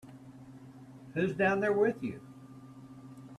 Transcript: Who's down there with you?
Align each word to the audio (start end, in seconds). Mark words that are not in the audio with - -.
Who's 1.13 1.35
down 1.35 1.59
there 1.59 1.73
with 1.73 2.01
you? 2.01 2.21